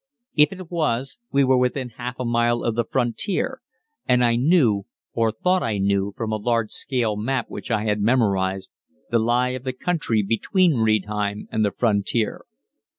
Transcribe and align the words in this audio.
If 0.33 0.51
it 0.51 0.71
was, 0.71 1.19
we 1.31 1.43
were 1.43 1.59
within 1.59 1.89
half 1.89 2.15
a 2.19 2.25
mile 2.25 2.63
of 2.63 2.73
the 2.73 2.83
frontier, 2.83 3.61
and 4.07 4.23
I 4.23 4.35
knew, 4.35 4.87
or 5.13 5.31
thought 5.31 5.61
I 5.61 5.77
knew, 5.77 6.15
from 6.17 6.31
a 6.31 6.37
large 6.37 6.71
scale 6.71 7.15
map 7.15 7.45
which 7.51 7.69
I 7.69 7.83
had 7.83 8.01
memorized, 8.01 8.71
the 9.11 9.19
lie 9.19 9.49
of 9.49 9.63
the 9.63 9.73
country 9.73 10.23
between 10.23 10.77
Riedheim 10.77 11.47
and 11.51 11.63
the 11.63 11.69
frontier. 11.71 12.41